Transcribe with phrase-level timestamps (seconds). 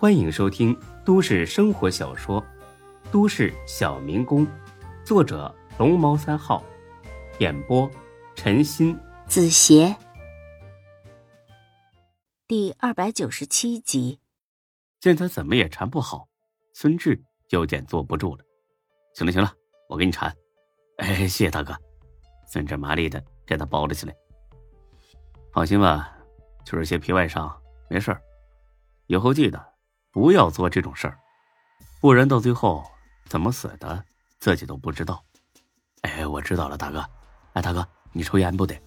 [0.00, 0.74] 欢迎收听
[1.04, 2.40] 都市生活小说
[3.12, 4.46] 《都市小民工》，
[5.04, 6.64] 作者龙猫三号，
[7.38, 7.86] 演播
[8.34, 9.94] 陈鑫、子邪，
[12.48, 14.18] 第二百九十七集。
[15.00, 16.26] 见他怎么也缠不好，
[16.72, 18.44] 孙志有点坐不住了。
[19.12, 19.52] 行了行了，
[19.86, 20.34] 我给你缠。
[20.96, 21.76] 哎，谢谢大哥。
[22.46, 24.16] 孙志麻利的给他包了起来。
[25.52, 26.16] 放心吧，
[26.64, 27.54] 就是些皮外伤，
[27.90, 28.22] 没事儿。
[29.06, 29.62] 以后记得
[30.12, 31.16] 不要做这种事儿，
[32.00, 32.84] 不然到最后
[33.26, 34.04] 怎么死的
[34.38, 35.24] 自己都不知道。
[36.02, 37.04] 哎，我知道了，大哥。
[37.52, 38.80] 哎，大哥，你抽烟不得？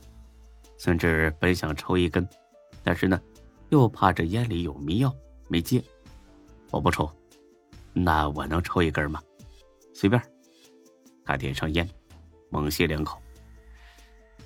[0.78, 2.28] 孙志本想抽一根，
[2.84, 3.22] 但是呢，
[3.70, 5.14] 又怕这烟里有迷药，
[5.48, 5.82] 没接。
[6.72, 7.10] 我不抽，
[7.94, 9.22] 那我能抽一根吗？
[9.94, 10.22] 随便。
[11.24, 11.88] 他点上烟，
[12.50, 13.22] 猛吸两口。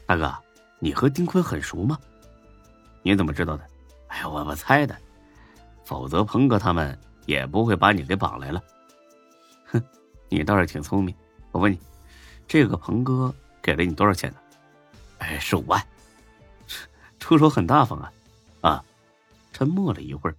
[0.06, 0.32] 大哥，
[0.80, 1.98] 你和丁坤很熟吗？
[3.02, 3.68] 你怎么知道的？
[4.08, 4.96] 哎呀，我我猜的，
[5.88, 8.62] 否则鹏哥他们也不会把你给绑来了。
[9.68, 9.82] 哼，
[10.28, 11.16] 你倒是挺聪明。
[11.54, 11.80] 我问你，
[12.46, 14.38] 这个鹏哥给了你多少钱呢？
[15.20, 15.82] 哎，十五万，
[17.20, 18.14] 出手很大方啊！
[18.60, 18.86] 啊，
[19.54, 20.36] 沉默了一会儿，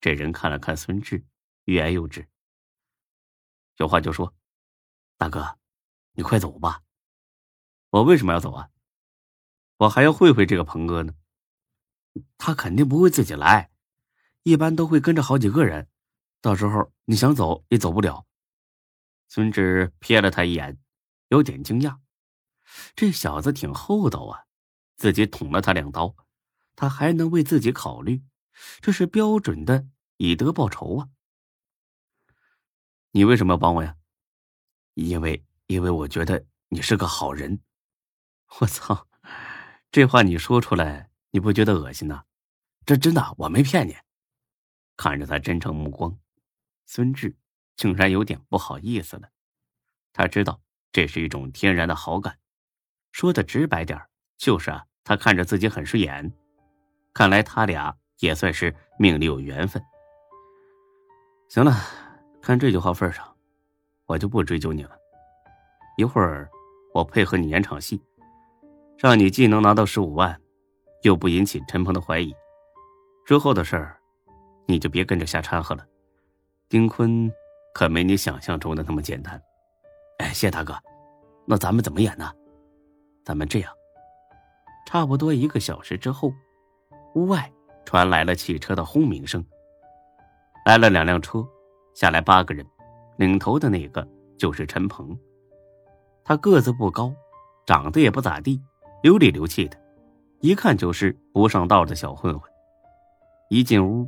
[0.00, 1.24] 这人看了看孙志，
[1.64, 2.24] 欲言又止。
[3.78, 4.32] 有话就说，
[5.18, 5.58] 大哥，
[6.12, 6.82] 你快走吧。
[7.90, 8.70] 我为什么要走啊？
[9.78, 11.12] 我还要会会这个鹏哥呢。
[12.38, 13.72] 他肯定不会自己来，
[14.44, 15.88] 一般都会跟着好几个人，
[16.42, 18.26] 到时候你想走也走不了。
[19.26, 20.78] 孙志瞥了他一眼，
[21.28, 21.98] 有点惊讶，
[22.94, 24.44] 这小子挺厚道啊，
[24.96, 26.14] 自己捅了他两刀，
[26.76, 28.22] 他还能为自己考虑，
[28.82, 31.08] 这是标准的以德报仇啊。
[33.12, 33.96] 你为什么要帮我呀？
[34.92, 37.60] 因为因为我觉得你是个好人。
[38.60, 39.08] 我操，
[39.90, 41.10] 这话你说出来。
[41.30, 42.22] 你不觉得恶心呐？
[42.86, 43.96] 这真的，我没骗你。
[44.96, 46.16] 看着他真诚目光，
[46.86, 47.36] 孙志
[47.76, 49.28] 竟然有点不好意思了。
[50.12, 50.60] 他知道
[50.92, 52.38] 这是一种天然的好感，
[53.12, 54.00] 说的直白点
[54.36, 56.32] 就是啊，他看着自己很顺眼。
[57.12, 59.82] 看来他俩也算是命里有缘分。
[61.48, 61.72] 行了，
[62.40, 63.36] 看这句话份上，
[64.06, 64.96] 我就不追究你了。
[65.96, 66.50] 一会儿
[66.92, 68.02] 我配合你演场戏，
[68.98, 70.40] 让你既能拿到十五万。
[71.02, 72.34] 又不引起陈鹏的怀疑，
[73.26, 74.00] 之后的事儿，
[74.66, 75.86] 你就别跟着瞎掺和了。
[76.68, 77.30] 丁坤
[77.74, 79.40] 可没你想象中的那么简单。
[80.18, 80.74] 哎，谢大哥，
[81.46, 82.32] 那咱们怎么演呢？
[83.24, 83.72] 咱们这样。
[84.86, 86.32] 差不多一个小时之后，
[87.14, 87.50] 屋外
[87.84, 89.44] 传来了汽车的轰鸣声。
[90.66, 91.46] 来了两辆车，
[91.94, 92.64] 下来八个人，
[93.16, 94.06] 领头的那个
[94.38, 95.18] 就是陈鹏。
[96.24, 97.12] 他个子不高，
[97.66, 98.60] 长得也不咋地，
[99.02, 99.76] 流里流气的。
[100.40, 102.50] 一看就是不上道的小混混。
[103.48, 104.06] 一进屋，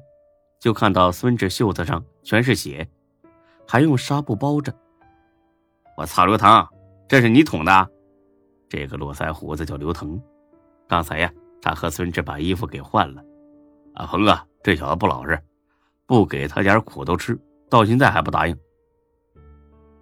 [0.67, 2.85] 就看到孙志袖子上全是血，
[3.69, 4.75] 还用纱布包着。
[5.97, 6.67] 我操，刘腾，
[7.07, 7.89] 这是你捅的？
[8.69, 10.21] 这个络腮胡子叫刘腾。
[10.89, 11.33] 刚才呀，
[11.63, 13.23] 他和孙志把衣服给换了。
[13.95, 15.41] 啊，鹏哥，这小子不老实，
[16.05, 17.39] 不给他点苦头吃，
[17.71, 18.59] 到现在还不答应。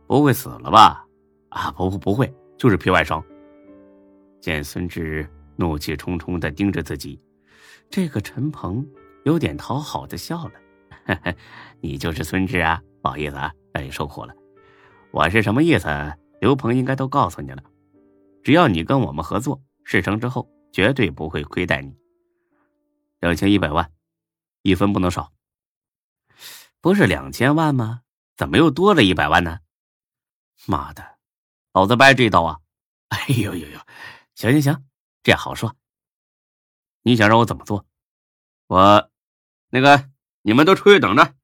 [0.07, 1.05] 不会死了吧？
[1.51, 3.23] 啊，不不不会，就是皮外伤。
[4.41, 5.29] 见孙志。
[5.57, 7.21] 怒气冲冲的盯着自己，
[7.91, 8.85] 这个陈鹏
[9.25, 10.53] 有点讨好的笑了
[11.81, 14.35] ：“你就是孙志啊，不好意思啊，让你受苦了。
[15.13, 15.89] 我是什么意思？
[16.41, 17.63] 刘鹏应该都告诉你了。
[18.43, 21.97] 只要你跟我们合作，事成之后绝对不会亏待你。
[23.21, 23.91] 两千一百万，
[24.61, 25.33] 一分不能少。
[26.83, 28.03] 不是两千万吗？
[28.37, 29.61] 怎么又多了一百万呢？
[30.67, 31.17] 妈的，
[31.73, 32.61] 老子掰这一刀啊！
[33.09, 33.81] 哎呦呦呦，
[34.35, 34.85] 行行行。”
[35.25, 35.75] 这好说。
[37.01, 37.87] 你想让我怎么做？
[38.67, 39.11] 我，
[39.75, 40.09] 那个，
[40.43, 41.35] 你们都出去等着。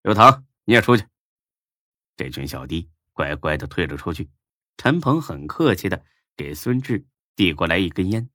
[0.00, 1.04] 刘腾，你也出去。
[2.16, 4.30] 这群小弟乖乖的退了出去。
[4.78, 6.02] 陈鹏很客气的
[6.34, 7.04] 给孙志
[7.36, 8.30] 递过来一根烟。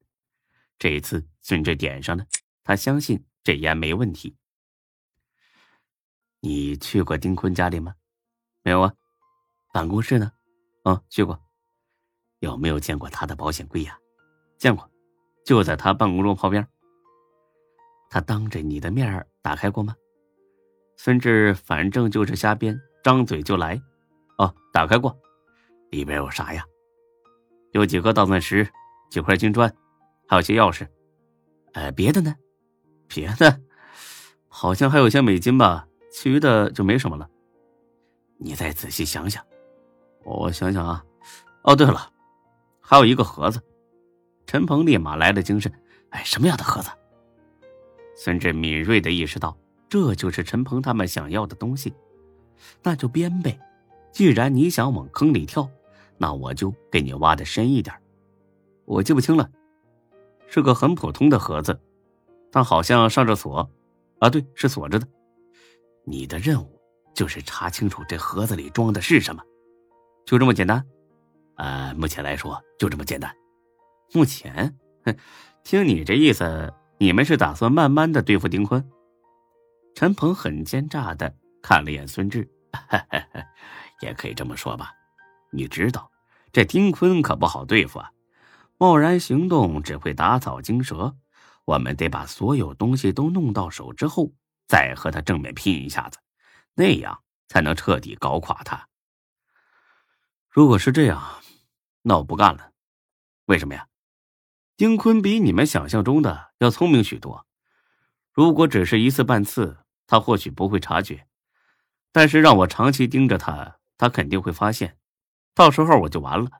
[0.77, 2.27] 这一次孙志点上了，
[2.63, 4.37] 他相信这烟没问题。
[6.39, 7.95] 你去过丁坤家里吗？
[8.61, 8.93] 没有啊。
[9.71, 10.31] 办公室呢？
[10.83, 11.43] 啊，去过。
[12.37, 13.97] 有没有见过他的保险柜呀？
[14.59, 14.87] 见过，
[15.43, 16.67] 就在他办公桌旁边。
[18.13, 19.95] 他当着你的面打开过吗？
[20.97, 23.81] 孙志反正就是瞎编，张嘴就来。
[24.37, 25.17] 哦，打开过，
[25.89, 26.63] 里边有啥呀？
[27.71, 28.69] 有几颗大钻石，
[29.09, 29.67] 几块金砖，
[30.27, 30.87] 还有些钥匙。
[31.73, 32.35] 呃，别的呢？
[33.07, 33.59] 别的，
[34.47, 35.87] 好像还有些美金吧。
[36.11, 37.27] 其余的就没什么了。
[38.37, 39.43] 你再仔细想想。
[40.23, 41.03] 我想想啊。
[41.63, 42.11] 哦，对了，
[42.79, 43.59] 还有一个盒子。
[44.45, 45.73] 陈鹏立马来了精神，
[46.11, 46.91] 哎，什么样的盒子？
[48.15, 49.57] 孙志敏锐的意识到，
[49.89, 51.93] 这就是陈鹏他们想要的东西，
[52.81, 53.59] 那就编呗。
[54.11, 55.69] 既然你想往坑里跳，
[56.17, 57.95] 那我就给你挖的深一点。
[58.85, 59.49] 我记不清了，
[60.47, 61.79] 是个很普通的盒子，
[62.51, 63.69] 但好像上着锁。
[64.19, 65.07] 啊，对，是锁着的。
[66.05, 66.79] 你的任务
[67.13, 69.43] 就是查清楚这盒子里装的是什么，
[70.25, 70.85] 就这么简单。
[71.55, 73.35] 呃，目前来说就这么简单。
[74.13, 75.15] 目前，哼，
[75.63, 78.83] 听你这意思，你们是打算慢慢的对付丁坤？
[79.95, 82.49] 陈鹏很奸诈的看了眼孙志，
[84.01, 84.91] 也可以这么说吧。
[85.51, 86.09] 你知道，
[86.51, 88.09] 这丁坤可不好对付啊，
[88.77, 91.15] 贸然行动只会打草惊蛇。
[91.65, 94.31] 我们得把所有东西都弄到手之后，
[94.67, 96.19] 再和他正面拼一下子，
[96.73, 98.87] 那样才能彻底搞垮他。
[100.49, 101.21] 如果是这样，
[102.01, 102.71] 那我不干了。
[103.45, 103.87] 为什么呀？
[104.83, 107.47] 丁坤比你们想象中的要聪明许多。
[108.33, 111.25] 如果只是一次半次，他或许不会察觉，
[112.11, 114.97] 但是让我长期盯着他，他肯定会发现，
[115.55, 116.51] 到时候我就完了。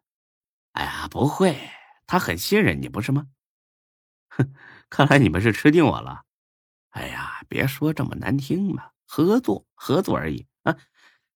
[0.72, 1.70] 哎呀，不会，
[2.08, 3.28] 他很信任你，不是吗？
[4.30, 4.54] 哼，
[4.90, 6.22] 看来你们是吃定我了。
[6.92, 10.74] 哎呀，别说这么难听嘛，合作，合作而已啊。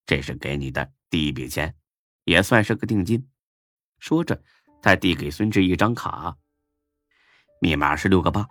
[0.06, 1.76] 这是给你的第一笔钱，
[2.24, 3.30] 也算是个定金。
[4.00, 4.42] 说着，
[4.82, 6.38] 他递给孙志一张卡，
[7.60, 8.46] 密码是六个八，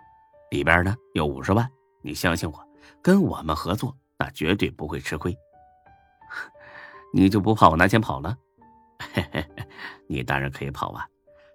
[0.51, 1.69] 里边呢有五十万。
[2.01, 2.67] 你相信我，
[3.01, 5.35] 跟我们合作，那绝对不会吃亏。
[7.13, 8.37] 你就不怕我拿钱跑了？
[10.07, 11.05] 你当然可以跑啊，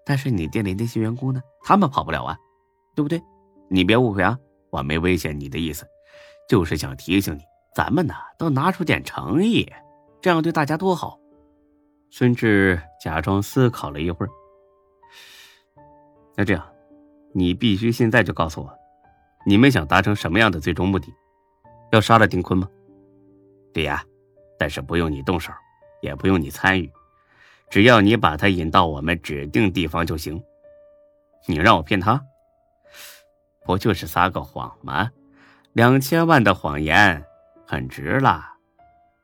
[0.04, 1.40] 但是你店里那些员工呢？
[1.62, 2.36] 他们跑不了啊，
[2.94, 3.22] 对不对？
[3.68, 4.38] 你别误会啊，
[4.70, 5.86] 我没威胁你的意思，
[6.48, 7.42] 就是想提醒你，
[7.74, 9.70] 咱们呢都拿出点诚意，
[10.20, 11.18] 这样对大家多好。
[12.10, 14.30] 孙志假装思考了一会儿，
[16.36, 16.71] 那这样，
[17.32, 18.78] 你必须现在就告诉我，
[19.46, 21.12] 你们想达成什么样的最终目的？
[21.90, 22.68] 要杀了丁坤吗？
[23.72, 24.04] 对呀，
[24.58, 25.52] 但是不用你动手，
[26.02, 26.90] 也不用你参与，
[27.70, 30.42] 只要你把他引到我们指定地方就行。
[31.46, 32.22] 你让我骗他，
[33.64, 35.10] 不就是撒个谎吗？
[35.72, 37.24] 两千万的谎言
[37.66, 38.44] 很值了。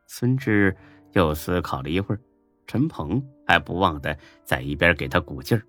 [0.07, 0.75] 孙志
[1.13, 2.21] 又思考了一会儿，
[2.67, 5.63] 陈鹏还不忘的在一边给他鼓劲儿。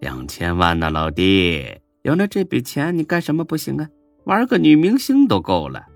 [0.00, 3.88] 两千万呢，老弟，有了这笔钱，你干什么不行啊？
[4.24, 5.86] 玩个女明星都够了。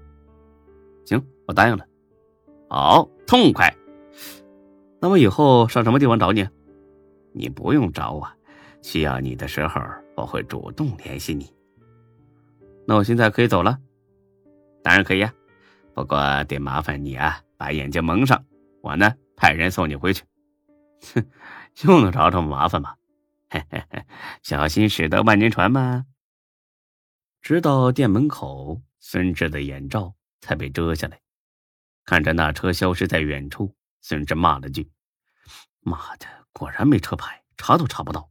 [1.06, 1.86] 行，我答应了。
[2.68, 3.74] 好，痛快。
[5.00, 6.46] 那么以后上什么地方找你？
[7.32, 8.28] 你不用找我，
[8.82, 9.80] 需要你的时候
[10.16, 11.50] 我会主动联系你。
[12.86, 13.78] 那我现在可以走了？
[14.82, 15.32] 当然可以啊，
[15.94, 18.44] 不过得麻烦你啊，把眼睛蒙上，
[18.82, 20.24] 我呢派人送你回去。
[21.14, 21.24] 哼，
[21.84, 22.94] 用得着这么麻烦吗？
[23.54, 24.04] 嘿嘿嘿，
[24.42, 26.06] 小心驶得万年船吗？
[27.40, 31.20] 直到店门口，孙志的眼罩才被遮下来。
[32.04, 34.90] 看着那车消失在远处，孙志骂了句
[35.80, 38.28] ：“妈的，果然没车牌，查都查不到。”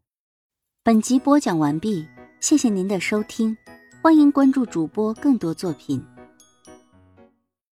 [0.84, 2.06] 本集播讲完毕，
[2.42, 3.56] 谢谢您的收听，
[4.02, 6.06] 欢迎关注主播更多作品。